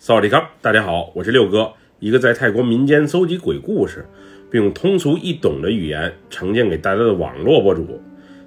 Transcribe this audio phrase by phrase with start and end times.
[0.00, 4.06] 萨瓦迪卡，大家好，我是六哥，一个在泰国民间搜集鬼故事，
[4.48, 8.00] 并用通俗易懂的语言呈现给大家的网络博主。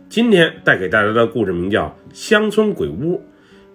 [0.08, 3.18] 今天带给大家的故事名叫《乡村鬼屋》，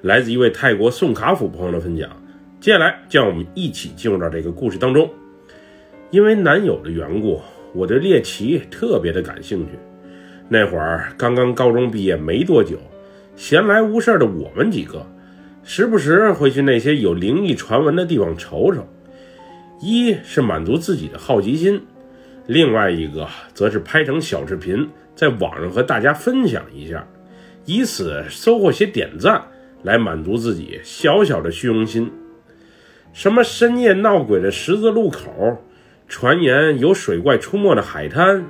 [0.01, 2.09] 来自一位泰国宋卡府朋友的分享。
[2.61, 5.11] 接下来，让我们一起进入到这个故事当中。
[6.11, 7.43] 因为男友的缘故，
[7.75, 9.73] 我对猎奇特别的感兴趣。
[10.49, 12.79] 那会儿刚刚高中毕业没多久，
[13.37, 15.07] 闲来无事的我们几个。
[15.69, 18.87] 时不时会去那些有灵异传闻的地方瞅瞅，
[19.81, 21.83] 一是满足自己的好奇心，
[22.47, 27.05] 另外一个则是拍成小视频，在网上和大家分享一下，
[27.65, 29.43] 以此收获些点赞，
[29.83, 32.13] 来满足自己小小的虚荣心。
[33.13, 35.65] 什么深夜闹鬼的十字路口，
[36.07, 38.47] 传言有水怪出没的海滩，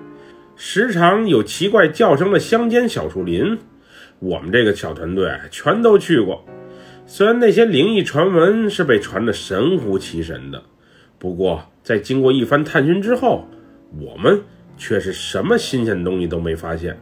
[0.55, 3.59] 时常有奇怪叫声的乡间小树林，
[4.19, 6.45] 我们这个小团队全都去过。
[7.09, 10.60] 虽然那些灵异传闻是被传得神乎其神的，
[11.20, 13.46] 不过在经过一番探寻之后，
[14.01, 14.40] 我们
[14.76, 16.98] 却是什么新鲜东西都没发现，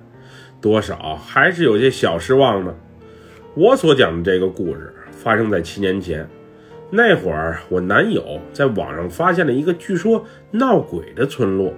[0.61, 2.75] 多少还是有些小失望呢。
[3.55, 6.29] 我所讲的这个故事发生在七年前，
[6.91, 11.73] 那会儿我男友在网上发现了一个据说闹鬼的村落，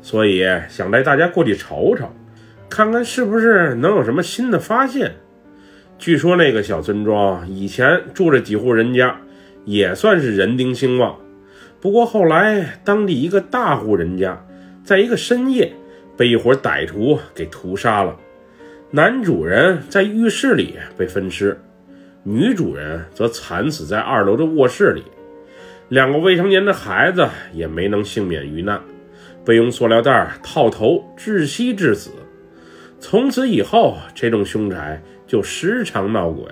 [0.00, 2.10] 所以想带大家过去瞅瞅，
[2.70, 5.14] 看看是不是能有什么新的发现。
[5.98, 9.16] 据说那个小村庄以前住着几户人家，
[9.64, 11.18] 也算是人丁兴旺。
[11.80, 14.40] 不过后来当地一个大户人家，
[14.84, 15.72] 在一个深夜
[16.16, 18.16] 被一伙歹徒给屠杀了。
[18.92, 21.60] 男主人在浴室里被分尸，
[22.22, 25.02] 女主人则惨死在二楼的卧室里。
[25.88, 28.80] 两个未成年的孩子也没能幸免于难，
[29.44, 32.12] 被用塑料袋套头窒息致死。
[33.00, 35.02] 从此以后，这栋凶宅。
[35.28, 36.44] 就时常闹鬼，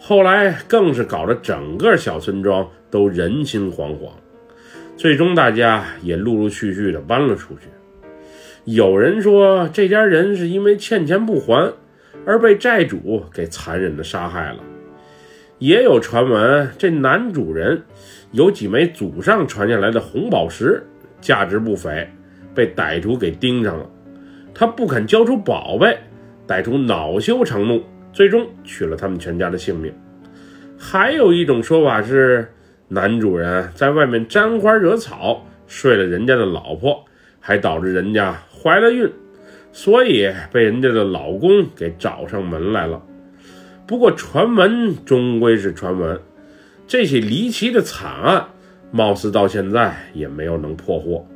[0.00, 4.08] 后来更是搞得整个小村庄都人心惶惶，
[4.96, 7.68] 最终大家也陆陆续续的搬了出去。
[8.64, 11.72] 有人说这家人是因为欠钱不还
[12.24, 14.60] 而被债主给残忍的杀害了，
[15.58, 17.82] 也有传闻这男主人
[18.32, 20.82] 有几枚祖上传下来的红宝石，
[21.20, 22.08] 价值不菲，
[22.54, 23.86] 被歹徒给盯上了，
[24.54, 25.98] 他不肯交出宝贝。
[26.48, 27.80] 歹徒恼羞成怒，
[28.12, 29.92] 最终取了他们全家的性命。
[30.78, 32.48] 还有一种说法是，
[32.88, 37.04] 男主人在外面沾花惹草，睡了人家的老婆，
[37.38, 39.10] 还导致人家怀了孕，
[39.72, 43.02] 所以被人家的老公给找上门来了。
[43.86, 46.18] 不过传闻终归是传闻，
[46.86, 48.46] 这起离奇的惨案，
[48.90, 51.26] 貌似到现在也没有能破获。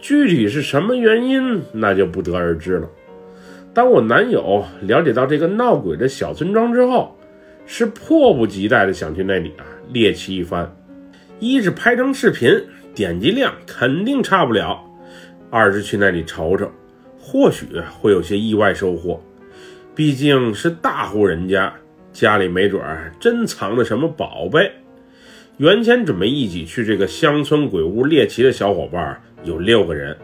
[0.00, 2.88] 具体是什么原因，那就不得而知了。
[3.78, 7.16] 当我男友了解到这个闹鬼的小村庄之后，
[7.64, 9.62] 是迫不及待的想去那里啊
[9.92, 10.68] 猎奇一番。
[11.38, 12.50] 一是拍成视频，
[12.92, 14.76] 点击量肯定差不了；
[15.48, 16.68] 二是去那里瞅瞅，
[17.20, 17.66] 或许
[18.00, 19.22] 会有些意外收获。
[19.94, 21.72] 毕竟是大户人家，
[22.12, 24.72] 家里没准儿真藏着什么宝贝。
[25.58, 30.16] 原先准备一起去这个乡村鬼屋猎奇的小伙伴有六个人，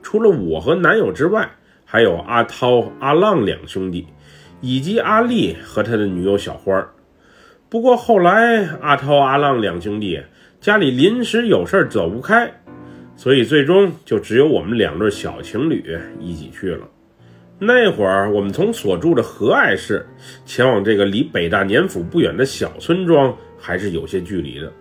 [0.00, 1.50] 除了我和男友之外。
[1.92, 4.06] 还有阿涛、阿浪两兄弟，
[4.60, 6.88] 以及阿丽和他的女友小花
[7.68, 10.22] 不过后来阿涛、阿浪两兄弟
[10.60, 12.48] 家里临时有事走不开，
[13.16, 15.84] 所以最终就只有我们两对小情侣
[16.20, 16.86] 一起去了。
[17.58, 20.06] 那会儿我们从所住的和爱市
[20.46, 24.72] 前往这个离北大年府不远的小村庄还是有些距离的。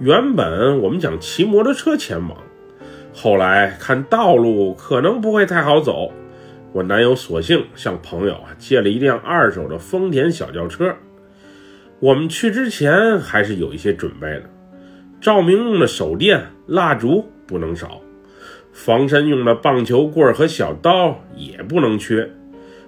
[0.00, 2.36] 原本我们想骑摩托车前往，
[3.14, 6.10] 后来看道路可能不会太好走。
[6.72, 10.94] 我男友索性向朋友啊借了一辆二手的丰田小轿车。
[12.00, 14.44] 我们去之前还是有一些准备的，
[15.20, 18.00] 照明用的手电、蜡烛不能少，
[18.72, 22.28] 防身用的棒球棍和小刀也不能缺，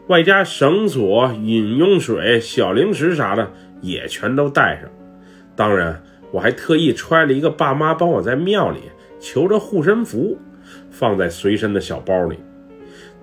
[0.09, 3.51] 外加绳索、饮用水、小零食啥的
[3.83, 4.91] 也全都带上。
[5.55, 6.03] 当然，
[6.33, 8.81] 我还特意揣了一个爸妈帮我在庙里
[9.21, 10.37] 求着护身符，
[10.91, 12.39] 放在随身的小包里。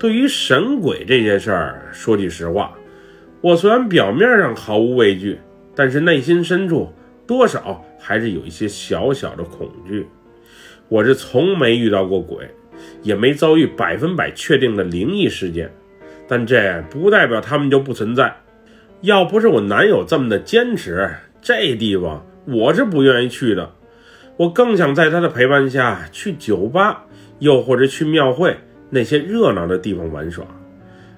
[0.01, 2.73] 对于神鬼这件事儿，说句实话，
[3.39, 5.37] 我虽然表面上毫无畏惧，
[5.75, 6.91] 但是内心深处
[7.27, 10.07] 多少还是有一些小小的恐惧。
[10.89, 12.49] 我是从没遇到过鬼，
[13.03, 15.71] 也没遭遇百分百确定的灵异事件，
[16.27, 18.35] 但这不代表他们就不存在。
[19.01, 21.07] 要不是我男友这么的坚持，
[21.43, 23.71] 这地方我是不愿意去的。
[24.37, 27.05] 我更想在他的陪伴下去酒吧，
[27.37, 28.57] 又或者去庙会。
[28.91, 30.45] 那些热闹的地方玩耍，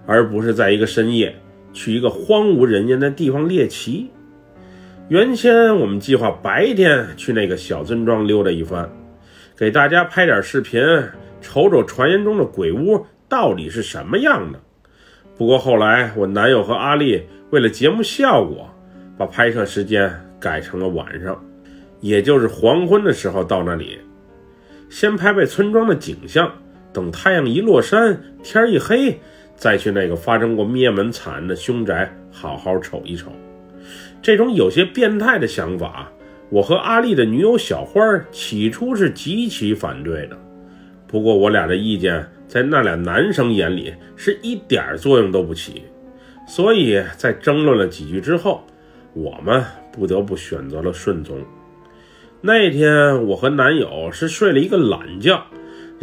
[0.06, 1.36] 而不是在一个深夜
[1.74, 4.10] 去一个荒无人烟的地方猎奇。
[5.10, 8.90] 原先我们计划白天去那个小村庄溜达一番，
[9.58, 10.82] 给大家拍点视频，
[11.42, 14.60] 瞅瞅传言中的鬼屋到底是什么样的。
[15.36, 18.70] 不过后来我男友和阿丽为了节目效果，
[19.18, 20.10] 把拍摄时间
[20.40, 21.44] 改成了晚上，
[22.00, 24.00] 也就是黄昏的时候到那里，
[24.90, 26.50] 先拍拍村庄的景象，
[26.94, 29.20] 等太阳一落山，天一黑，
[29.56, 33.32] 再去那个发生过灭门惨案的凶宅好好瞅一瞅。
[34.22, 36.10] 这种有些变态的想法，
[36.50, 38.02] 我和阿丽的女友小花
[38.32, 40.38] 起初是极其反对的。
[41.08, 45.84] 不过我俩的意见在那俩男生眼里是一点作用都不起，
[46.48, 48.64] 所以在争论了几句之后，
[49.14, 51.38] 我们不得不选择了顺从。
[52.42, 55.42] 那天我和男友是睡了一个懒觉，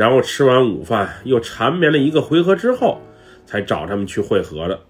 [0.01, 3.03] 然后吃完午饭又缠绵了一个回合之后，
[3.45, 4.81] 才找他们去会合的。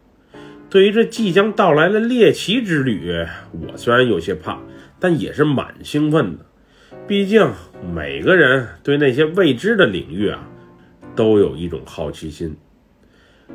[0.69, 3.13] 对于这即将到来的猎奇之旅，
[3.51, 4.61] 我虽然有些怕，
[5.01, 6.47] 但也是蛮兴奋的。
[7.09, 7.45] 毕竟
[7.93, 10.49] 每个人对那些未知的领域啊，
[11.17, 12.57] 都有一种好奇心。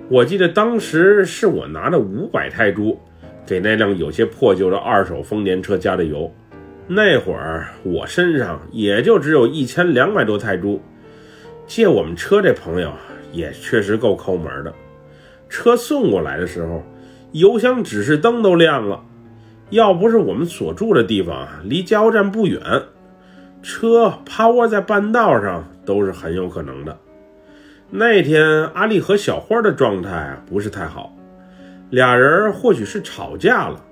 [0.09, 2.99] 我记得当时是我拿着五百泰铢，
[3.45, 6.29] 给那辆有些破旧的二手丰田车加的油。
[6.85, 10.81] 那会儿我身上也就只有一千两百多泰铢，
[11.67, 12.91] 借我们车这朋友
[13.31, 14.73] 也确实够抠门的。
[15.49, 16.83] 车送过来的时候。
[17.31, 19.03] 油箱指示灯都亮了，
[19.69, 22.61] 要不是我们所住的地方离加油站不远，
[23.61, 26.97] 车趴窝在半道上都是很有可能的。
[27.89, 31.13] 那天阿丽和小花的状态不是太好，
[31.89, 33.83] 俩人或许是吵架了。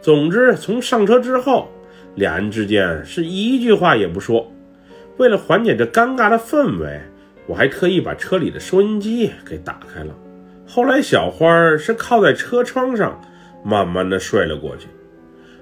[0.00, 1.68] 总之，从上车之后，
[2.14, 4.48] 俩人之间是一句话也不说。
[5.16, 7.00] 为了缓解这尴尬的氛围，
[7.46, 10.14] 我还特意把车里的收音机给打开了。
[10.66, 13.20] 后来，小花是靠在车窗上，
[13.64, 14.88] 慢慢的睡了过去，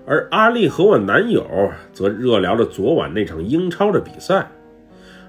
[0.07, 1.47] 而阿丽和我男友
[1.93, 4.51] 则热聊着昨晚那场英超的比赛，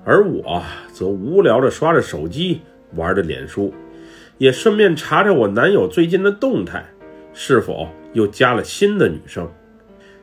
[0.03, 2.61] 而我则无聊的刷着手机，
[2.95, 3.73] 玩着脸书，
[4.37, 6.83] 也顺便查查我男友最近的动态，
[7.33, 9.47] 是否又加了新的女生。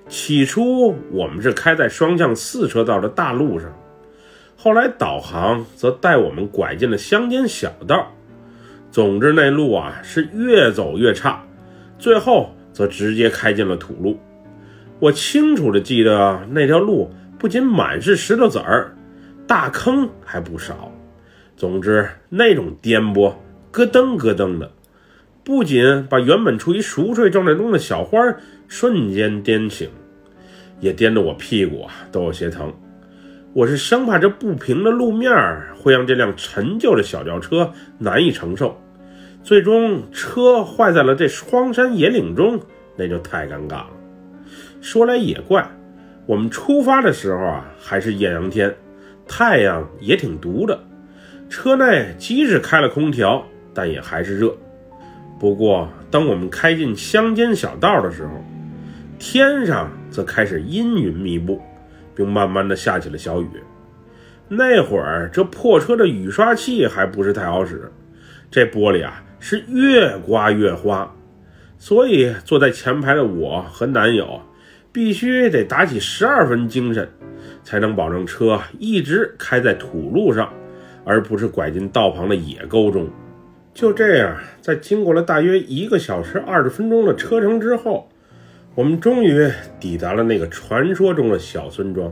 [0.08, 3.72] 起初，我们是开在双向四车道的大路上，
[4.64, 8.12] 后来导航则带我们拐进了乡间小道。
[8.92, 11.44] 总之，那路啊是越走越差，
[11.98, 14.20] 最后则直接开进了土路。
[15.00, 17.10] 我清楚的记得那条路
[17.40, 18.94] 不仅满是石头子儿，
[19.48, 20.92] 大坑还不少。
[21.56, 23.34] 总之，那种颠簸，
[23.72, 24.70] 咯噔咯噔的，
[25.42, 28.16] 不仅把原本处于熟睡状态中的小花
[28.68, 29.90] 瞬间颠醒，
[30.78, 32.72] 也颠得我屁股啊都有些疼。
[33.54, 35.30] 我是生怕这不平的路面
[35.76, 38.80] 会让这辆陈旧的小轿车难以承受，
[39.42, 42.58] 最终车坏在了这荒山野岭中，
[42.96, 43.90] 那就太尴尬了。
[44.80, 45.70] 说来也怪，
[46.24, 48.74] 我们出发的时候啊还是艳阳天，
[49.28, 50.82] 太阳也挺毒的，
[51.50, 53.44] 车内即使开了空调，
[53.74, 54.56] 但也还是热。
[55.38, 58.32] 不过当我们开进乡间小道的时候，
[59.18, 61.60] 天上则开始阴云密布。
[62.14, 63.48] 并慢慢的下起了小雨。
[64.48, 67.90] 那会儿这破车的雨刷器还不是太好使，
[68.50, 71.10] 这玻璃啊是越刮越花，
[71.78, 74.42] 所以坐在前排的我和男友
[74.92, 77.08] 必须得打起十二分精神，
[77.64, 80.52] 才能保证车一直开在土路上，
[81.04, 83.08] 而不是拐进道旁的野沟中。
[83.72, 88.08] 就这样，在经过了大约一个小时二十分钟的车程之后。
[88.74, 92.10] 我们终于抵达了那个传说中的小村庄。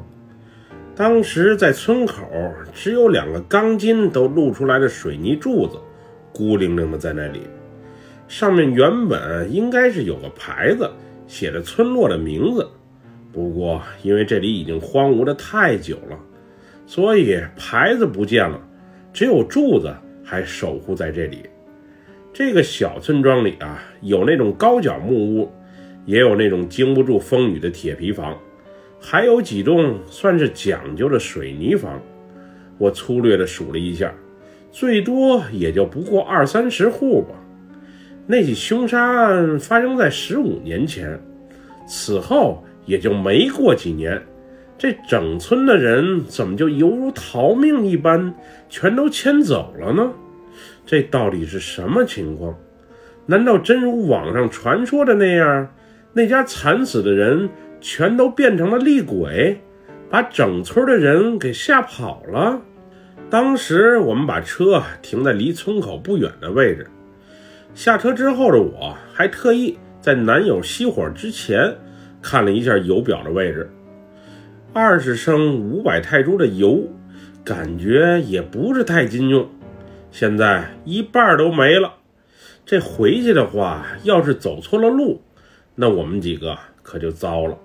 [0.95, 2.23] 当时在村口
[2.75, 5.79] 只有两个钢筋都露出来的水泥柱子，
[6.35, 7.45] 孤零零的在那里。
[8.29, 10.91] 上面原本应该是有个牌子，
[11.27, 12.69] 写着村落的名字。
[13.33, 16.19] 不过因为这里已经荒芜的太久了，
[16.85, 18.61] 所以牌子不见了，
[19.15, 19.91] 只有柱子
[20.23, 21.49] 还守护在这里。
[22.35, 25.51] 这个小村庄里啊，有那种高脚木屋。
[26.07, 28.37] 也有那种经不住风雨的铁皮房，
[29.01, 32.01] 还有几栋算是讲究的水泥房。
[32.79, 34.13] 我粗略的数了一下，
[34.73, 37.35] 最多也就不过二三十户吧。
[38.27, 41.21] 那起凶杀案发生在十五年前，
[41.87, 44.21] 此后也就没过几年，
[44.79, 48.33] 这整村的人怎么就犹如逃命一般，
[48.69, 50.11] 全都迁走了呢？
[50.87, 52.57] 这到底是什么情况？
[53.27, 55.69] 难道真如网上传说的那样？
[56.13, 57.49] 那家惨死的人
[57.81, 59.61] 全都变成了厉鬼，
[60.11, 62.61] 把整村的人给吓跑了。
[63.31, 66.87] 当时我们把车停在离村口不远的位置，
[67.75, 71.77] 下车之后的我还特意在男友熄火之前，
[72.21, 73.71] 看了一下油表的位置，
[74.73, 76.89] 二十升五百泰铢的油，
[77.45, 79.49] 感觉也不是太经用。
[80.11, 81.95] 现在一半都没了，
[82.67, 85.23] 这回去的话，要是走错了路，
[85.81, 87.57] 那我们几个可就糟了。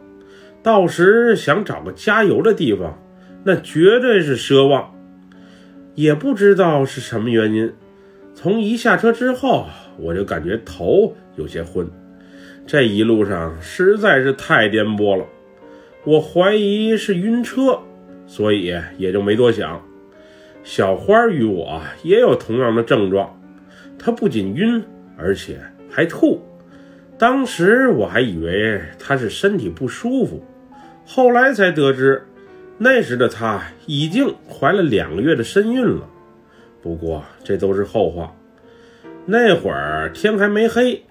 [0.63, 2.97] 到时想找个加油的地方，
[3.43, 4.95] 那绝对是奢望。
[5.95, 7.73] 也不知道是什么原因，
[8.33, 9.67] 从一下车之后，
[9.97, 11.85] 我就感觉头有些昏。
[12.65, 15.25] 这一路上实在是太颠簸了，
[16.05, 17.77] 我怀疑是晕车，
[18.25, 19.81] 所以也就没多想。
[20.63, 23.37] 小花与我也有同样的症状，
[23.99, 24.81] 她不仅晕，
[25.17, 25.59] 而且
[25.91, 26.41] 还吐。
[27.17, 30.43] 当时我还以为他是身体不舒服。
[31.05, 32.27] 后来才得知，
[32.77, 36.09] 那时的他已经怀了两个月的身孕了。
[36.81, 38.35] 不过这都是后话。
[39.25, 41.03] 那会儿天还没黑，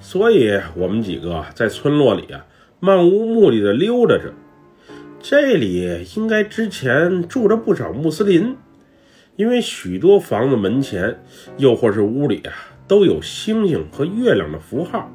[0.00, 2.46] 所以我们几个在村落里啊
[2.80, 4.32] 漫无目的的溜达着。
[5.20, 8.56] 这里应该之前住着不少穆斯林，
[9.36, 11.20] 因为许多房子门前，
[11.58, 12.52] 又或是屋里啊，
[12.88, 15.12] 都有星星和月亮的符号。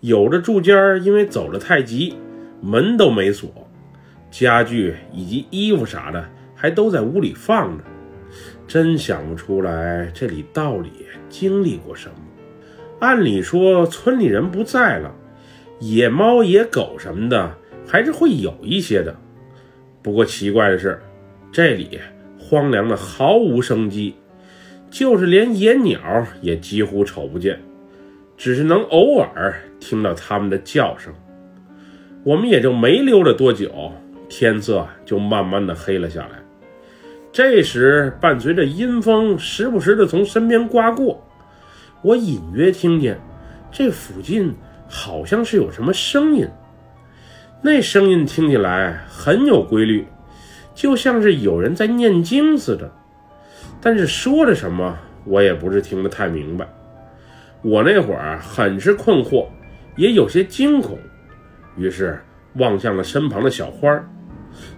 [0.00, 2.16] 有的住家因为走得太急。
[2.62, 3.68] 门都没锁，
[4.30, 7.84] 家具以及衣服啥的还都在屋里放着，
[8.66, 10.90] 真想不出来这里到底
[11.28, 12.14] 经历过什么。
[12.98, 15.14] 按理说村里人不在了，
[15.80, 17.54] 野猫野狗什么的
[17.86, 19.14] 还是会有一些的。
[20.02, 20.98] 不过奇怪的是，
[21.52, 22.00] 这里
[22.38, 24.14] 荒凉的毫无生机，
[24.90, 27.60] 就是连野鸟也几乎瞅不见，
[28.36, 31.12] 只是能偶尔听到它们的叫声。
[32.22, 33.92] 我们也就没溜达多久，
[34.28, 36.42] 天色就慢慢的黑了下来。
[37.32, 41.22] 这时，伴随着阴风时不时的从身边刮过，
[42.02, 43.18] 我隐约听见
[43.70, 44.54] 这附近
[44.88, 46.48] 好像是有什么声音。
[47.62, 50.06] 那声音听起来很有规律，
[50.74, 52.90] 就像是有人在念经似的。
[53.80, 56.66] 但是说着什么，我也不是听得太明白。
[57.62, 59.46] 我那会儿很是困惑，
[59.96, 60.98] 也有些惊恐。
[61.76, 62.20] 于是
[62.54, 64.08] 望向了身旁的小花儿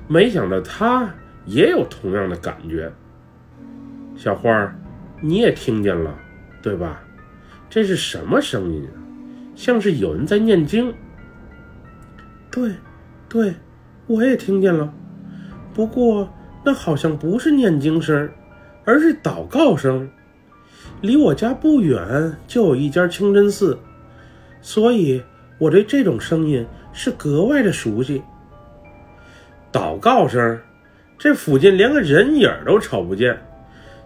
[0.09, 1.09] 没想到她
[1.45, 2.91] 也有同样的感觉。
[4.17, 4.75] 小花儿
[5.21, 6.19] 你也听见了，
[6.63, 7.03] 对吧？
[7.71, 8.89] 这是什么声音？
[9.55, 10.95] 像是有人在念经。
[12.51, 12.73] 对，
[13.29, 13.55] 对，
[14.07, 14.93] 我也听见了。
[15.75, 16.33] 不过
[16.65, 18.29] 那好像不是念经声，
[18.85, 20.09] 而是祷告声。
[21.00, 23.78] 离我家不远就有一家清真寺，
[24.61, 25.23] 所以
[25.59, 26.67] 我对这种声音。
[26.90, 28.23] 是格外的熟悉。
[29.71, 30.59] 祷告声，
[31.17, 33.38] 这附近连个人影都瞅不见，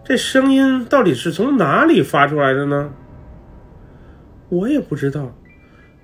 [0.04, 2.92] 这声音到底是从哪里发出来的呢？
[4.50, 5.34] 我也不知道，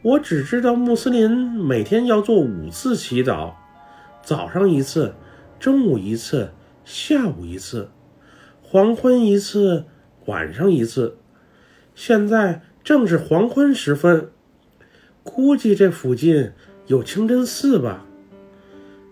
[0.00, 3.52] 我只知道穆斯林每天要做五次祈祷，
[4.22, 5.12] 早上一次，
[5.60, 6.52] 中午一次，
[6.86, 7.90] 下午一次，
[8.62, 9.84] 黄昏一次，
[10.28, 11.16] 晚上一次。
[11.94, 14.30] 现在正是黄昏时分，
[15.22, 16.52] 估计这附近。
[16.86, 18.06] 有清真寺吧？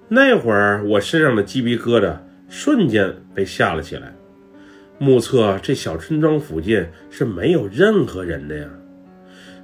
[0.09, 2.17] 那会儿我身上的鸡皮疙瘩
[2.49, 4.15] 瞬间被吓了起来。
[4.99, 8.67] 目测这小村庄附近是没有任何人的呀。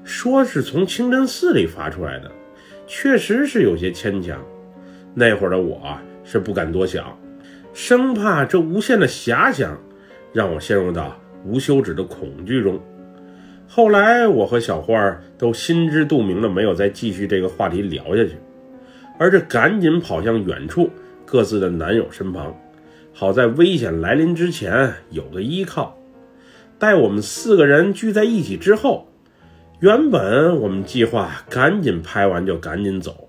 [0.05, 2.31] 说是从清真寺里发出来的，
[2.87, 4.39] 确实是有些牵强。
[5.15, 7.19] 那会儿的我是不敢多想，
[7.73, 9.81] 生怕这无限的遐想
[10.35, 12.81] 让我陷入到无休止的恐惧中。
[13.67, 18.33] 后来，我和小花都心知肚明的没有再继续这个话题聊下去，
[19.19, 20.91] 而是赶紧跑向远处
[21.25, 22.55] 各自的男友身旁，
[23.15, 25.97] 好在危险来临之前有个依靠。
[26.79, 29.09] 待我们四个人聚在一起之后，
[29.81, 33.29] 原本我们计划赶紧拍完就赶紧走，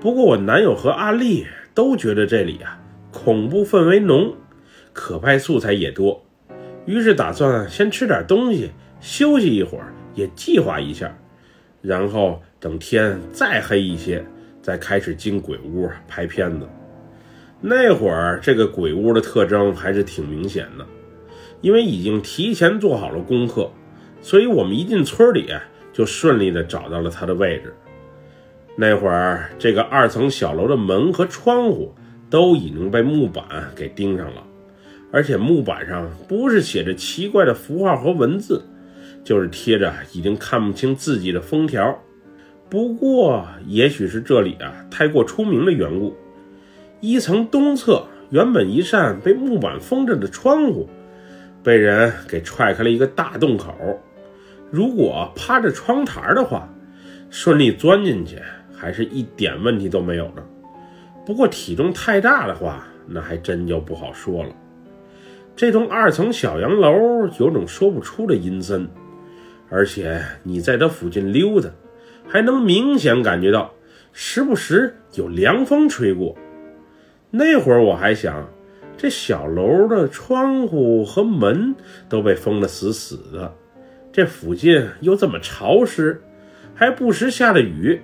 [0.00, 2.80] 不过我男友和阿丽都觉得这里啊
[3.12, 4.34] 恐怖氛围浓，
[4.92, 6.24] 可拍素材也多，
[6.86, 8.70] 于是打算先吃点东西。
[9.00, 11.10] 休息一会儿，也计划一下，
[11.80, 14.22] 然后等天再黑一些，
[14.60, 16.68] 再开始进鬼屋拍片子。
[17.62, 20.84] 那会儿这个鬼屋的特征还是挺明显的，
[21.62, 23.70] 因为已经提前做好了功课，
[24.20, 25.48] 所以我们一进村里
[25.94, 27.74] 就顺利的找到了它的位置。
[28.76, 31.94] 那会儿这个二层小楼的门和窗户
[32.28, 33.44] 都已经被木板
[33.74, 34.44] 给钉上了，
[35.10, 38.62] 而且木板上不是写着奇怪的符号和文字。
[39.22, 41.94] 就是贴着已经看不清字迹的封条，
[42.70, 46.16] 不过也许是这里啊太过出名的缘故，
[47.00, 50.88] 一层东侧原本一扇被木板封着的窗户，
[51.62, 53.74] 被人给踹开了一个大洞口。
[54.70, 56.66] 如果趴着窗台的话，
[57.28, 58.38] 顺利钻进去
[58.74, 60.42] 还是一点问题都没有的。
[61.26, 64.50] 不过体重太大的话，那还真就不好说了。
[65.60, 68.88] 这栋二层小洋楼有种说不出的阴森，
[69.68, 71.68] 而且你在它附近溜达，
[72.26, 73.70] 还能明显感觉到
[74.10, 76.34] 时不时有凉风吹过。
[77.30, 78.48] 那会儿我还想，
[78.96, 81.74] 这小楼的窗户和门
[82.08, 83.54] 都被封得死死的，
[84.10, 86.18] 这附近又这么潮湿，
[86.74, 88.00] 还不时下着雨，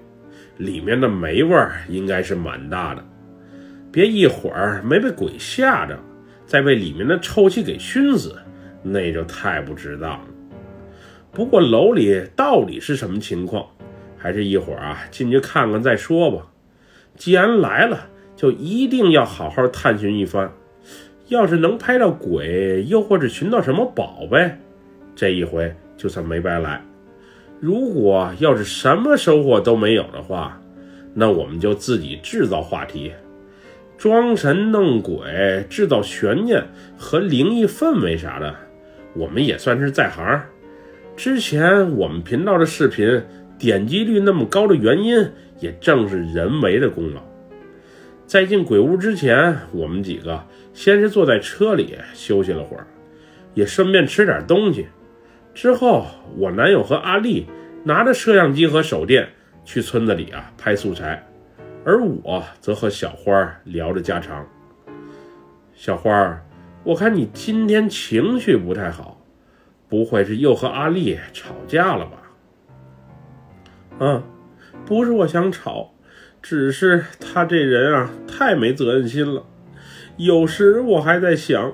[0.58, 3.02] 里面的霉味儿应该是蛮大的。
[3.90, 5.98] 别一会儿没被鬼吓着。
[6.46, 8.36] 再被里面的臭气给熏死，
[8.82, 10.24] 那就太不值当了。
[11.32, 13.66] 不过楼里到底是什么情况，
[14.16, 16.46] 还是一会儿啊进去看看再说吧。
[17.16, 20.50] 既然来了，就一定要好好探寻一番。
[21.28, 24.52] 要是能拍到鬼，又或者寻到什么宝贝，
[25.16, 26.80] 这一回就算没白来。
[27.58, 30.60] 如果要是什么收获都没有的话，
[31.12, 33.12] 那我们就自己制造话题。
[33.96, 36.62] 装神弄鬼、制造悬念
[36.98, 38.54] 和灵异氛围啥的，
[39.14, 40.42] 我们也算是在行。
[41.16, 43.22] 之前我们频道的视频
[43.58, 45.26] 点击率那么高的原因，
[45.60, 47.22] 也正是人为的功劳。
[48.26, 52.86] 在进鬼屋之前，我们几个先是坐在车里休息了会儿，
[53.54, 54.86] 也顺便吃点东西。
[55.54, 57.46] 之后，我男友和阿丽
[57.84, 59.26] 拿着摄像机和手电
[59.64, 61.26] 去村子里啊拍素材。
[61.86, 64.44] 而我则和小花聊着家常。
[65.72, 66.42] 小花，
[66.82, 69.22] 我看你今天情绪不太好，
[69.88, 72.22] 不会是又和阿丽吵架了吧？
[74.00, 74.20] 嗯，
[74.84, 75.92] 不是我想吵，
[76.42, 79.44] 只是他这人啊太没责任心了。
[80.16, 81.72] 有时我还在想，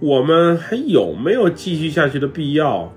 [0.00, 2.90] 我们还有没有继续下去的必要？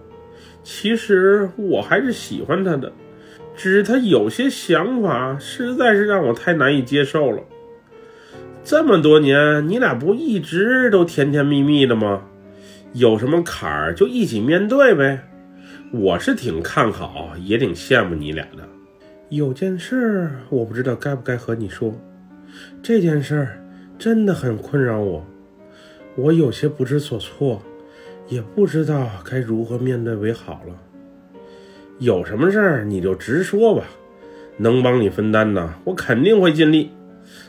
[0.64, 2.94] 其实我还是喜欢他的。
[3.56, 7.42] 只是他有些想法实在是让我太难以接受了。
[8.64, 12.24] 这么多年，你俩不一直都甜甜蜜蜜的吗？
[12.94, 15.28] 有什么坎儿就一起面对呗。
[15.92, 18.68] 我是挺看好，也挺羡慕你俩的。
[19.30, 21.94] 有件事我不知道该不该和你说，
[22.82, 23.48] 这件事
[23.98, 25.26] 真的很困扰我，
[26.16, 27.62] 我有些不知所措，
[28.28, 30.74] 也不知道该如何面对为好了。
[32.00, 33.86] 有什么事儿你就直说吧，
[34.58, 36.92] 能帮你分担的，我肯定会尽力。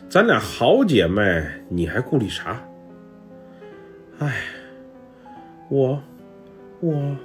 [0.09, 2.63] 咱俩好姐妹，你还顾虑啥？
[4.19, 4.45] 哎，
[5.69, 6.01] 我，
[6.81, 7.17] 我，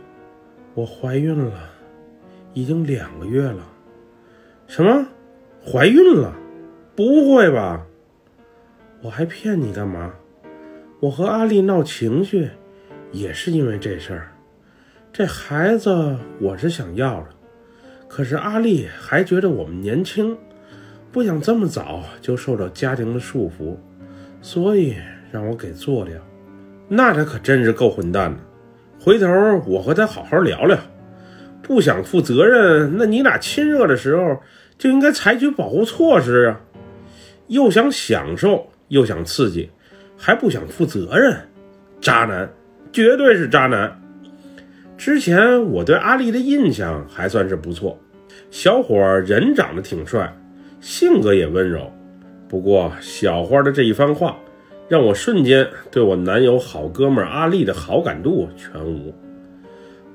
[0.73, 1.69] 我怀孕了，
[2.53, 3.65] 已经两个月了。
[4.67, 5.05] 什么？
[5.63, 6.33] 怀孕了？
[6.95, 7.85] 不会吧？
[9.03, 10.11] 我还骗你干嘛？
[10.99, 12.49] 我和阿丽闹情绪，
[13.11, 14.30] 也是因为这事儿。
[15.13, 17.27] 这孩子我是想要了，
[18.07, 20.37] 可是阿丽还觉得我们年轻，
[21.11, 23.75] 不想这么早就受到家庭的束缚，
[24.41, 24.95] 所以
[25.29, 26.15] 让我给做掉。
[26.87, 28.37] 那他可真是够混蛋的。
[29.01, 29.27] 回头
[29.67, 30.79] 我和他好好聊聊。
[31.61, 34.41] 不想负责任，那你俩亲热的时候
[34.77, 36.61] 就应该采取保护措施啊！
[37.47, 39.69] 又想享受又想刺激，
[40.17, 41.37] 还不想负责任，
[41.99, 42.49] 渣男，
[42.93, 43.97] 绝对是渣男。
[45.01, 47.97] 之前我对阿丽的印象还算是不错，
[48.51, 50.31] 小伙人长得挺帅，
[50.79, 51.91] 性格也温柔。
[52.47, 54.37] 不过小花的这一番话，
[54.87, 59.11] 让我瞬间对我男友好哥们阿丽的好感度全无。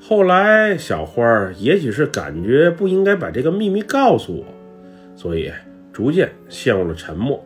[0.01, 4.45] 后来小花也许是感觉不应该把这个秘密告诉我，
[5.17, 5.51] 所以
[5.93, 7.45] 逐渐陷入了沉默，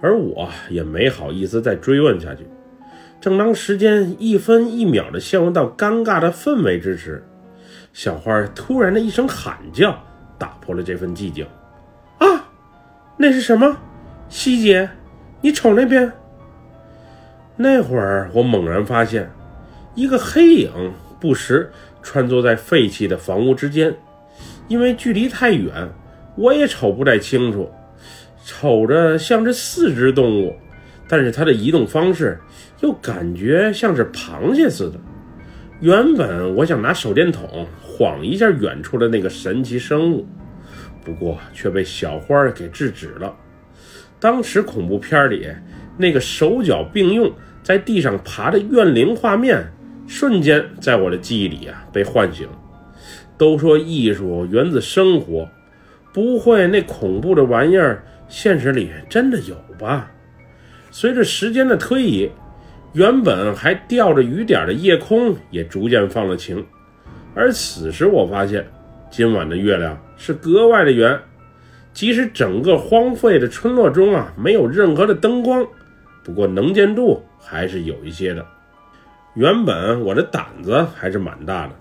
[0.00, 2.44] 而我也没好意思再追问下去。
[3.20, 7.24] 正当时间一分一秒的陷入到尴尬的氛围之时，
[7.92, 10.00] 小花突然的一声喊叫
[10.38, 11.44] 打破了这份寂静。
[12.18, 12.48] 啊，
[13.16, 13.76] 那是什么？
[14.28, 14.88] 西姐，
[15.40, 16.12] 你瞅那边。
[17.56, 19.28] 那会儿我猛然发现，
[19.96, 20.70] 一个黑影
[21.18, 23.96] 不时穿梭在废弃的房屋之间，
[24.68, 25.90] 因为距离太远，
[26.36, 27.68] 我也瞅不太清楚，
[28.44, 30.54] 瞅着像是四只动物。
[31.08, 32.38] 但是它的移动方式
[32.80, 34.98] 又感觉像是螃蟹似的。
[35.80, 40.26] 原本我想拿手电筒晃一下远处的那个神奇生物，
[41.04, 43.34] 不过却被小花给制止了。
[44.20, 45.48] 当时恐怖片里
[45.96, 49.70] 那个手脚并用在地上爬的怨灵画面，
[50.06, 52.48] 瞬间在我的记忆里啊被唤醒。
[53.36, 55.48] 都说艺术源自生活，
[56.12, 60.10] 不会那恐怖的玩意儿现实里真的有吧？
[60.90, 62.28] 随着时间的推移，
[62.94, 66.64] 原本还吊着雨点的夜空也逐渐放了晴，
[67.34, 68.66] 而此时我发现，
[69.10, 71.20] 今晚的月亮是格外的圆，
[71.92, 75.66] 即使整个荒废的村落中啊没有任何的灯光，
[76.24, 78.44] 不过能见度还是有一些的。
[79.34, 81.74] 原本我的胆子还是蛮大的，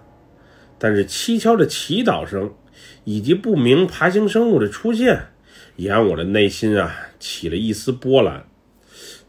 [0.77, 2.51] 但是蹊跷的祈祷声
[3.05, 5.27] 以及不明爬行生物的出现，
[5.77, 8.45] 也让我的内心啊起了一丝波澜。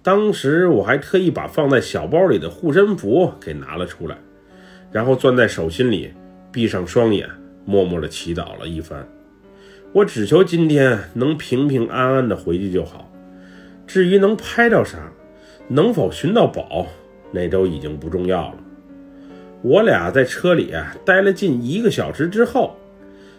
[0.09, 4.17] 当时我还特意把放在小包里的护身符给拿了出来，
[4.91, 6.11] 然后攥在手心里，
[6.51, 7.29] 闭上双眼，
[7.67, 9.07] 默默地祈祷了一番。
[9.93, 13.13] 我只求今天能平平安安的回去就好。
[13.87, 15.13] 至于能拍到啥，
[15.69, 16.87] 能否寻到宝，
[17.31, 18.57] 那都已经不重要了。
[19.61, 20.73] 我俩在车里
[21.05, 22.75] 待了近一个小时之后，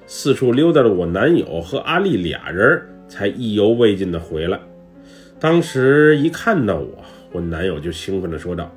[0.05, 4.59] 四处溜达的我男友和阿丽俩人才意犹未尽的回来。
[5.39, 8.69] 当时一看到我，我男友就兴奋地说道：“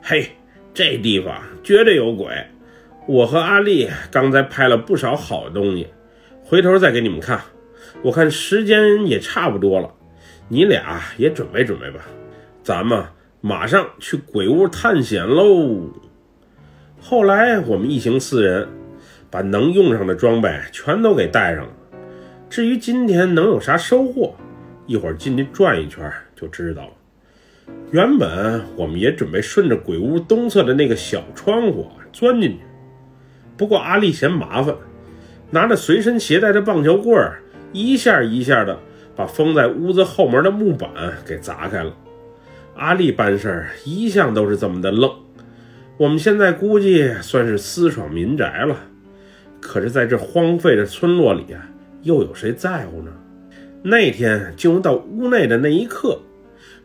[0.00, 0.30] 嘿，
[0.72, 2.28] 这地方绝对有鬼！
[3.08, 5.88] 我和阿丽刚才拍了不少好东西。”
[6.48, 7.40] 回头再给你们看，
[8.02, 9.92] 我看时间也差不多了，
[10.48, 12.02] 你俩也准备准备吧，
[12.62, 13.04] 咱们
[13.40, 15.90] 马上去鬼屋探险喽。
[17.00, 18.68] 后来我们一行四人
[19.28, 21.72] 把能用上的装备全都给带上了。
[22.48, 24.36] 至于今天能有啥收获，
[24.86, 26.92] 一会儿进去转一圈就知道了。
[27.90, 32.58] 原本我们也准备顺着鬼屋东侧的那个小窗户钻进去，
[33.56, 34.74] 不过阿丽嫌麻烦。
[35.50, 37.40] 拿着随身携带的棒球棍儿，
[37.72, 38.76] 一下一下的
[39.14, 40.90] 把封在屋子后门的木板
[41.24, 41.96] 给砸开了。
[42.74, 45.10] 阿丽办事儿一向都是这么的愣，
[45.96, 48.76] 我们现在估计算是私闯民宅了。
[49.60, 51.64] 可是，在这荒废的村落里啊，
[52.02, 53.10] 又有谁在乎呢？
[53.88, 56.18] 那天进入到屋内的那一刻，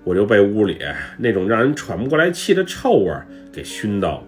[0.04, 0.78] 我就被屋里
[1.18, 3.12] 那种让人喘不过来气的臭味
[3.52, 4.24] 给熏到了，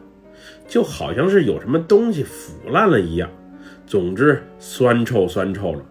[0.68, 3.30] 就好像是有什么东西腐烂了一样。
[3.86, 5.86] 总之，酸臭酸臭了，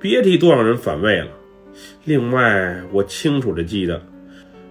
[0.00, 1.28] 别提多让人反胃了。
[2.02, 4.02] 另外，我清楚的记得，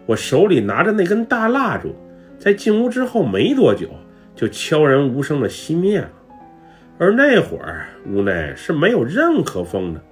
[0.06, 1.95] 我手里拿着那根大蜡烛，
[2.38, 3.88] 在进屋之后没多久，
[4.36, 6.12] 就悄然无声的熄灭了。
[6.97, 10.04] 而那会儿屋内是没有任何风的。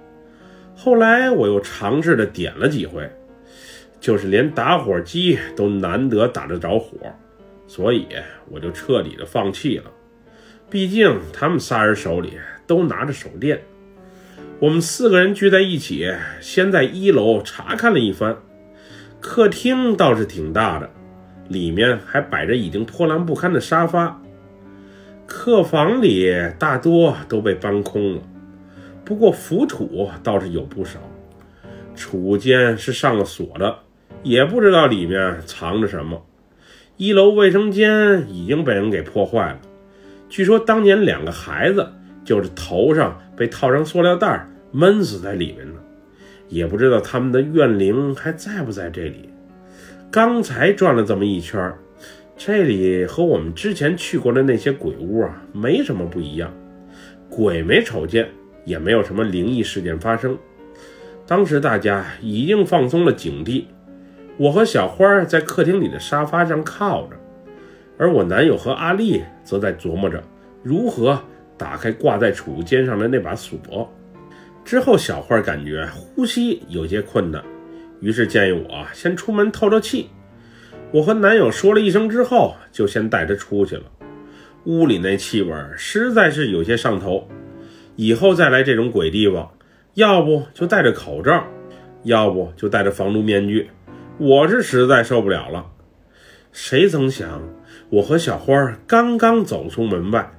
[0.74, 3.10] 后来我又尝试的点了几回，
[4.00, 6.96] 就是连打火机都难得打得着火，
[7.66, 8.06] 所以
[8.50, 9.90] 我就彻底的放弃了。
[10.70, 12.32] 毕竟他们仨人手里。
[12.64, 13.60] 都拿着手电，
[14.60, 18.34] 我们四个人聚在一起，先在一楼查看了一番。
[19.20, 20.88] 客厅倒是挺大的，
[21.48, 24.22] 里面还摆着已经破烂不堪的沙发。
[25.26, 28.22] 客房里大多都被搬空了，
[29.04, 30.98] 不过浮土倒是有不少。
[31.94, 33.78] 储物间是上了锁的，
[34.22, 36.24] 也不知道里面藏着什么。
[36.96, 39.60] 一楼卫生间已经被人给破坏了，
[40.28, 41.88] 据说当年两个孩子。
[42.24, 45.80] 就是头上被套上塑料袋闷死在里面呢，
[46.48, 49.28] 也不知道他们的怨灵还在不在这里。
[50.08, 51.74] 刚才转了这么一圈，
[52.36, 56.54] 这里和我们之前去过的那些鬼屋啊没什么不一样，
[57.28, 58.28] 鬼没瞅见，
[58.64, 60.36] 也没有什么灵异事件发生。
[61.26, 63.64] 当时大家已经放松了警惕，
[64.36, 67.16] 我和小花在客厅里的沙发上靠着，
[67.98, 70.22] 而我男友和阿丽则在琢磨着
[70.62, 71.20] 如何。
[71.58, 73.88] 打开挂在储物间上的那把锁
[74.64, 77.40] 之后，小花感觉呼吸有些困难，
[78.00, 80.08] 于是建议我先出门透透气。
[80.90, 83.84] 我和男友说了一声之后，就先带她出去了。
[84.64, 87.28] 屋里那气味实在是有些上头，
[87.96, 89.50] 以后再来这种鬼地方，
[89.94, 91.44] 要不就戴着口罩，
[92.02, 93.70] 要不就戴着防毒面具。
[94.18, 95.66] 我是实在受不了了。
[96.52, 97.42] 谁曾想，
[97.90, 100.30] 我和小花刚刚走出门外。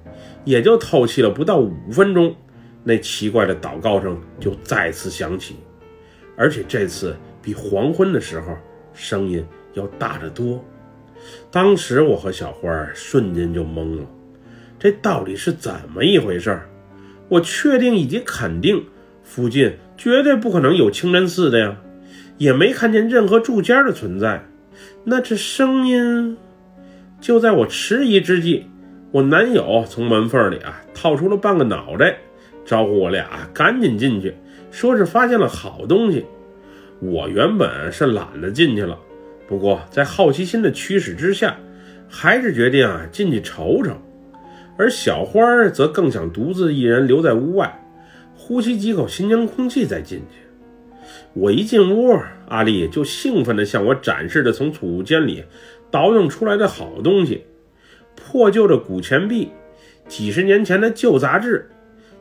[0.45, 2.35] 也就透气了不到五分钟，
[2.83, 5.55] 那奇怪的祷告声就再次响起，
[6.35, 8.57] 而且这次比黄昏的时候
[8.93, 10.61] 声音要大得多。
[11.49, 14.05] 当时我和小花瞬间就懵了，
[14.77, 16.59] 这到底是怎么一回事？
[17.33, 18.85] 我确定以及肯定，
[19.23, 21.75] 附近绝对不可能有清真寺的呀，
[22.37, 24.45] 也没看见任何住家的存在。
[25.03, 26.37] 那这声音……
[27.19, 28.65] 就在我迟疑之际。
[29.11, 32.17] 我男友从门缝里啊掏出了半个脑袋，
[32.65, 34.35] 招呼我俩赶紧进去，
[34.69, 36.25] 说是发现了好东西。
[36.99, 38.97] 我原本是懒得进去了，
[39.47, 41.57] 不过在好奇心的驱使之下，
[42.07, 43.91] 还是决定啊进去瞅瞅。
[44.77, 47.83] 而小花则更想独自一人留在屋外，
[48.35, 50.39] 呼吸几口新鲜空气再进去。
[51.33, 55.43] 我一进屋，阿丽就兴奋地向我展示着从储物间里
[55.91, 57.43] 倒腾出来的好东西。
[58.15, 59.49] 破旧的古钱币，
[60.07, 61.69] 几十年前的旧杂志，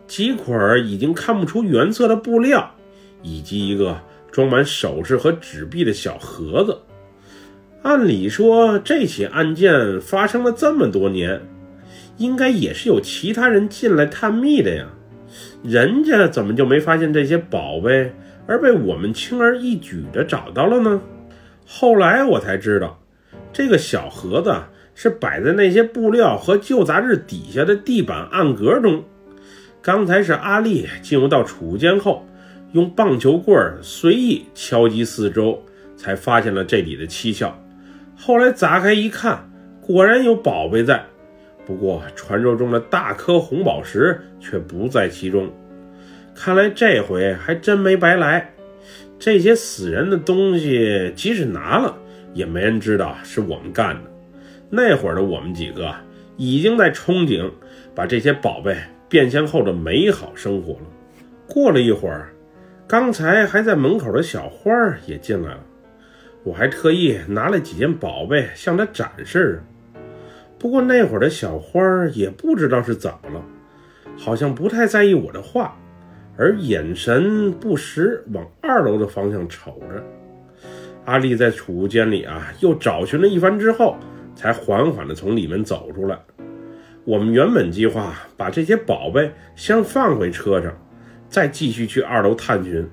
[0.06, 2.74] 几捆已经看不出原色的布料，
[3.22, 3.98] 以及一个
[4.30, 6.78] 装满首饰和纸币的小盒子。
[7.82, 11.40] 按理说，这起案件发生了这么多年，
[12.22, 14.86] 应该也是有其他人进来探秘的呀。
[15.64, 18.12] 人家怎么就没发现这些宝贝，
[18.46, 21.00] 而被我们轻而易举的找到了呢？
[21.66, 23.00] 后来我才知道，
[23.52, 24.54] 这个小盒子
[24.94, 29.02] 是摆在那些布料和旧杂志底下的地板暗格中。
[29.80, 32.24] 刚才是阿丽进入到储物间后，
[32.72, 35.60] 用棒球棍随意敲击四周，
[35.96, 37.52] 才发现了这里的蹊跷。
[38.16, 41.04] 后来砸开一看，果然有宝贝在，
[41.64, 45.50] 不过传说中的大颗红宝石却不在其中。
[46.34, 48.52] 看来这回还真没白来。
[49.18, 51.96] 这些死人的东西，即使拿了，
[52.34, 54.10] 也没人知道是我们干的。
[54.68, 55.94] 那会儿的我们几个
[56.36, 57.48] 已经在憧憬
[57.94, 58.76] 把这些宝贝
[59.08, 60.86] 变现后的美好生活了。
[61.46, 62.32] 过了一会儿，
[62.88, 64.70] 刚才还在门口的小花
[65.06, 65.60] 也进来了。
[66.42, 69.62] 我还特意拿了几件宝贝向他展示，
[70.62, 73.44] 不过那会儿的小花也不知道是怎么了，
[74.16, 75.76] 好像不太在意我的话，
[76.36, 80.00] 而眼神不时往二楼的方向瞅着。
[81.04, 83.96] 阿丽在储物间里啊，又找寻了一番之后，
[84.36, 86.16] 才缓缓地从里面走出来。
[87.04, 90.72] 我们原本计划把这些宝贝先放回车上，
[91.28, 92.88] 再继续去二楼探寻。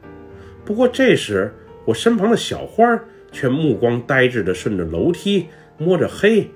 [0.66, 1.54] 不过这时，
[1.86, 3.00] 我身旁的小花。
[3.32, 5.46] 却目光呆滞地顺着楼梯
[5.78, 6.50] 摸着黑，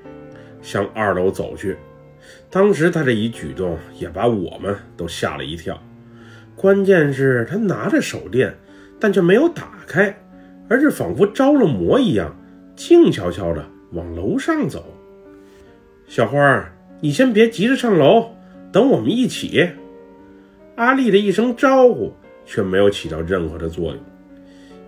[0.64, 1.78] 向二楼走去。
[2.50, 5.80] 当时他这一举动也把我们都吓了一跳。
[6.56, 8.56] 关键是，他拿着手电，
[9.00, 10.18] 但却没有打开，
[10.70, 12.36] 而是仿佛着了魔一样，
[12.76, 14.86] 静悄悄地往楼上走。
[16.08, 16.72] 小花，
[17.02, 18.32] 你先别急着上楼，
[18.72, 19.70] 等我们一起。
[20.76, 22.14] 阿丽的一声招呼
[22.46, 23.98] 却没有起到任何的作用。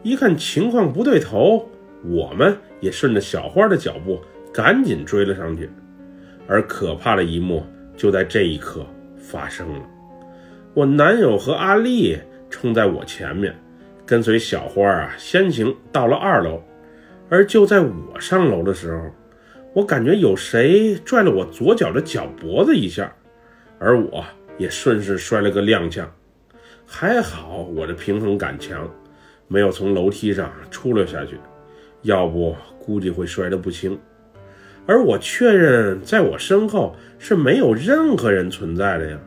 [0.04, 1.70] 一看情况不对头。
[2.08, 4.22] 我们也顺着小花的脚步，
[4.56, 5.70] 赶紧追了上去。
[6.48, 7.66] 而可怕的一幕
[7.98, 8.86] 就在这一刻
[9.18, 9.82] 发生了。
[10.74, 12.18] 我男友和阿丽
[12.50, 13.54] 冲在我前面，
[14.06, 16.62] 跟随小花啊先行到了二楼。
[17.30, 19.12] 而就在我上楼的时候，
[19.74, 23.12] 我感觉有谁拽了我左脚的脚脖子一下，
[23.78, 24.24] 而我
[24.58, 26.06] 也顺势摔了个踉跄。
[26.86, 28.88] 还好我的平衡感强，
[29.48, 31.38] 没有从楼梯上出了下去。
[32.04, 34.00] 要不估计会摔得不轻，
[34.88, 39.18] 而我确认在我身后是没有任何人存在的呀，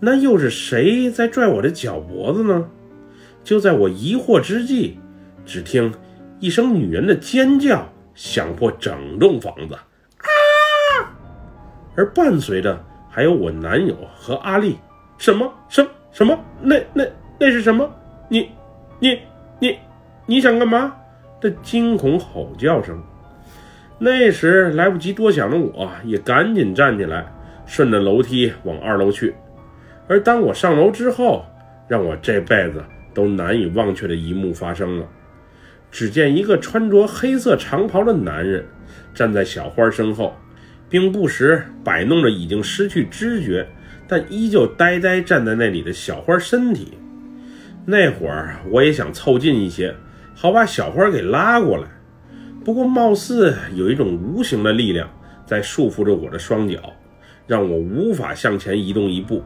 [0.00, 2.68] 那又是谁在拽我的脚脖子呢？
[3.42, 4.98] 就在我疑惑之际，
[5.44, 5.92] 只听
[6.38, 9.80] 一声女人的尖叫响破整栋房子，啊！
[11.96, 14.76] 而伴随着还有我男友和阿丽，
[15.16, 16.38] 什么什什么？
[16.60, 17.04] 那那
[17.40, 17.88] 那是什么？
[18.28, 18.50] 你
[19.00, 19.18] 你
[19.58, 19.78] 你
[20.26, 20.94] 你想干嘛？
[21.40, 23.02] 的惊恐吼叫声，
[23.98, 27.26] 那时来不及多想的我，也赶紧站起来，
[27.66, 29.34] 顺着楼梯往二楼去。
[30.06, 31.44] 而当我上楼之后，
[31.88, 32.82] 让我这辈子
[33.12, 35.06] 都难以忘却的一幕发生了。
[35.90, 38.64] 只见一个穿着黑色长袍的男人
[39.14, 40.36] 站在小花身后，
[40.88, 43.66] 并不时摆弄着已经失去知觉
[44.06, 46.96] 但依旧呆呆站在那里的小花身体。
[47.84, 49.94] 那会儿我也想凑近一些。
[50.34, 51.88] 好把小花给拉过来，
[52.68, 55.08] 不过貌似有一种无形的力量
[55.46, 56.92] 在束缚着我的双脚，
[57.46, 59.42] 让我无法向前移动一步。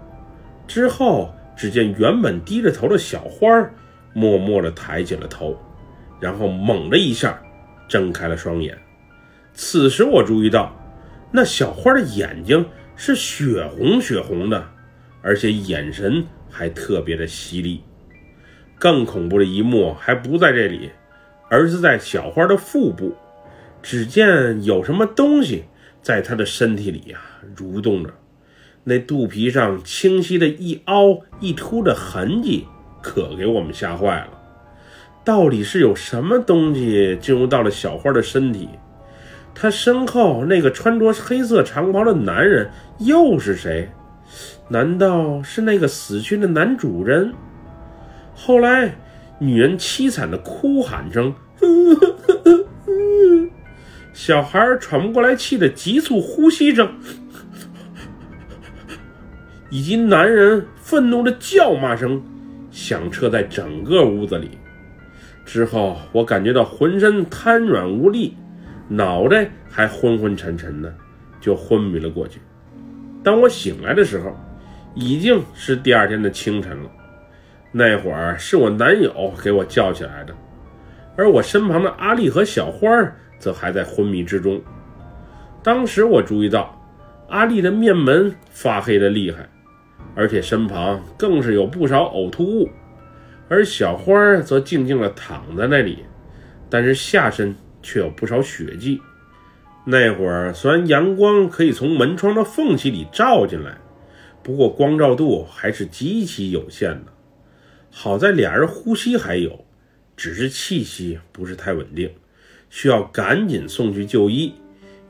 [0.66, 3.46] 之后，只见原本低着头的小花
[4.12, 5.56] 默默地抬起了头，
[6.18, 7.40] 然后猛的一下
[7.86, 8.76] 睁开了双眼。
[9.54, 10.74] 此时我注意到，
[11.30, 14.66] 那小花的眼睛是血红血红的，
[15.22, 17.84] 而且眼神还特别的犀利。
[18.80, 20.90] 更恐怖的一幕还不在这里，
[21.52, 23.14] 而是在小花的腹部。
[23.82, 25.64] 只见有什么东西
[26.00, 27.18] 在她的身体里呀
[27.54, 28.10] 蠕动着，
[28.84, 32.66] 那肚皮上清晰的一凹一凸的痕迹，
[33.02, 34.28] 可给我们吓坏了。
[35.24, 38.68] 到底是有什么东西进入到了小花的身体？
[39.54, 43.90] 她身后那个穿着黑色长袍的男人又是谁？
[44.68, 47.34] 难道是那个死去的男主人？
[48.34, 48.94] 后来，
[49.42, 51.34] 女人凄惨的哭喊声，
[54.14, 56.88] 小孩喘不过来气的急促呼吸声，
[59.68, 62.22] 以及男人愤怒的叫骂声，
[62.70, 64.50] 响彻在整个屋子里。
[65.44, 68.36] 之后，我感觉到浑身瘫软无力，
[68.86, 70.94] 脑袋还昏昏沉沉的，
[71.40, 72.38] 就昏迷了过去。
[73.24, 74.36] 当我醒来的时候，
[74.94, 76.88] 已经是第二天的清晨了。
[77.74, 80.34] 那会儿是我男友给我叫起来的，
[81.16, 82.88] 而我身旁的阿丽和小花
[83.38, 84.60] 则还在昏迷之中。
[85.62, 86.78] 当时我注意到，
[87.28, 89.48] 阿丽的面门发黑的厉害，
[90.14, 92.68] 而且身旁更是有不少呕吐物，
[93.48, 96.04] 而小花则静静地躺在那里，
[96.68, 99.00] 但是下身却有不少血迹。
[99.84, 103.78] 那会儿虽然阳光可以从门窗的缝隙里照进来，
[104.42, 107.12] 不过光照度还是极其有限的。
[107.94, 109.64] 好在俩人呼吸还有，
[110.16, 112.10] 只是气息不是太稳定，
[112.70, 114.54] 需要赶紧送去就医。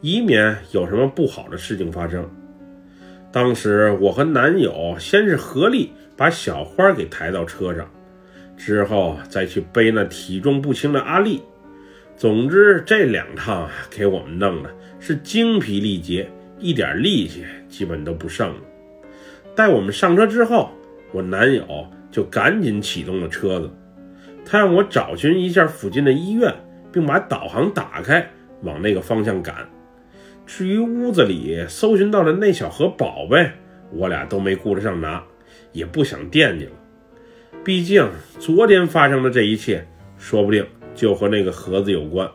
[0.01, 2.29] 以免有什么不好的事情发生。
[3.31, 7.89] 当时我和男友先是合力把小花给抬到车上，
[8.57, 11.41] 之后再去背那体重不轻的阿丽。
[12.17, 18.61] 总之这两趟给我们弄的是精疲力竭，一点力气基本都不剩了。
[19.55, 20.73] 待我们上车之后，
[21.13, 23.69] 我男友就赶紧启动了车子，
[24.45, 26.55] 他让我找寻一下附近的医院，
[26.93, 28.25] 并把导航打开，
[28.63, 29.69] 往那个方向赶。
[30.47, 33.51] 至于屋子里搜寻到的那小盒宝贝，
[33.91, 35.25] 我俩都没顾得上拿，
[35.73, 36.73] 也不想惦记了。
[37.65, 38.07] 毕竟
[38.39, 39.87] 昨天发生的这一切，
[40.19, 42.29] 说不定就和那个盒子有关。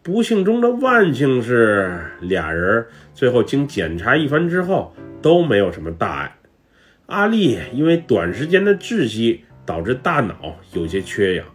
[0.00, 6.37] 不幸中的万幸是，俩人最后经检查一番之后，都没有什么大碍。
[7.08, 11.46] 阿丽因为短时间的窒息导致大脑有些缺氧，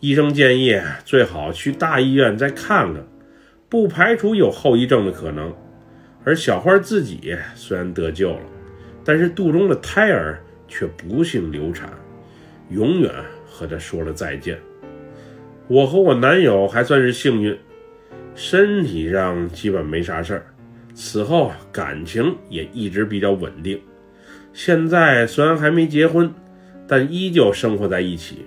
[0.00, 3.06] 医生建议最好去大医院再看看。
[3.68, 5.54] 不排除有后遗症的可能，
[6.24, 8.40] 而小花自己虽然得救了，
[9.04, 11.92] 但是肚中的胎儿却不幸流产，
[12.68, 13.12] 永远
[13.46, 14.58] 和她说了再见。
[15.68, 17.56] 我和我男友还算是幸运，
[18.34, 20.46] 身体上基本没啥事儿，
[20.94, 23.80] 此后感情也一直比较稳定。
[24.54, 26.32] 现在虽然还没结婚，
[26.86, 28.46] 但依旧生活在一起，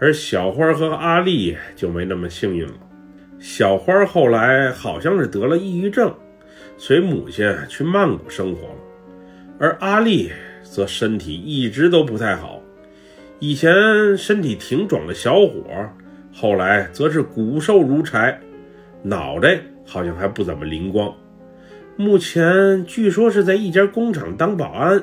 [0.00, 2.74] 而小花和阿丽就没那么幸运了。
[3.38, 6.12] 小花后来好像是得了抑郁症，
[6.78, 8.74] 随母亲去曼谷生活了，
[9.58, 10.30] 而阿丽
[10.62, 12.62] 则身体一直都不太好，
[13.38, 15.62] 以前身体挺壮的小伙，
[16.32, 18.40] 后来则是骨瘦如柴，
[19.02, 21.14] 脑袋好像还不怎么灵光。
[21.94, 25.02] 目前据说是在一家工厂当保安，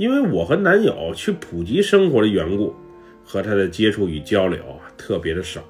[0.00, 2.74] 因为我和男友去普吉生活的缘故，
[3.22, 4.58] 和他的接触与交流
[4.96, 5.60] 特别的少。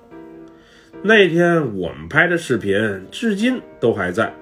[1.02, 2.78] 那天我们拍的视频
[3.10, 4.32] 至今都还在，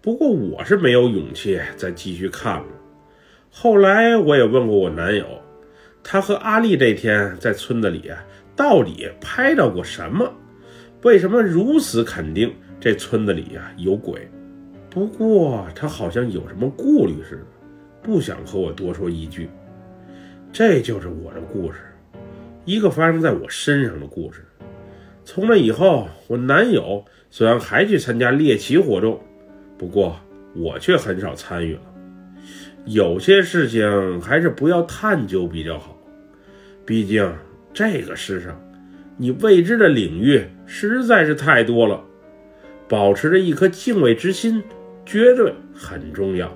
[0.00, 2.64] 不过我是没有勇气再继续看了。
[3.50, 5.26] 后来我也问过我男友，
[6.02, 8.10] 他和阿丽这天在村子里
[8.56, 10.32] 到底拍到过什么？
[11.02, 14.26] 为什么如此肯定这村子里呀有鬼？
[14.88, 17.42] 不过他好像有什么顾虑似的，
[18.02, 19.48] 不想和我多说一句。
[20.52, 21.78] 这就是我的故事，
[22.64, 24.44] 一个发生在我身上的故事。
[25.24, 29.20] 从那以后，我男友虽然还去参加猎奇活动，
[29.78, 30.18] 不过
[30.56, 31.80] 我却很少参与了。
[32.86, 35.96] 有些事情还是不要探究比较好，
[36.84, 37.32] 毕竟
[37.72, 38.60] 这个世上，
[39.16, 42.02] 你未知的领域实在是太多了。
[42.88, 44.60] 保持着一颗敬畏之心，
[45.06, 46.52] 绝对很重要，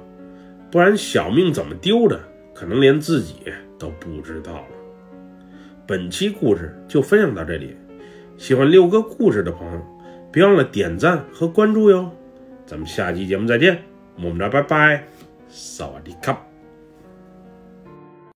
[0.75, 2.21] 不然小命怎么丢的，
[2.53, 3.37] 可能连自己
[3.79, 4.67] 都不知道了。
[5.87, 7.77] 本期故事就分享到这里。
[8.37, 9.81] 喜欢六哥故事的朋友，
[10.33, 12.11] 别忘了点赞和关注哟！
[12.67, 13.85] 咱们下期节目再见，
[14.17, 15.05] 么么哒，拜拜，
[15.49, 16.45] 萨瓦迪卡。